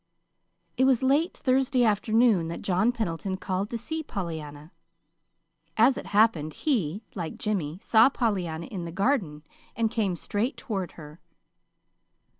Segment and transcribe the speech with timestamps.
[0.77, 4.71] It was late Thursday afternoon that John Pendleton called to see Pollyanna.
[5.77, 9.43] As it happened, he, like Jimmy, saw Pollyanna in the garden
[9.75, 11.19] and came straight toward her.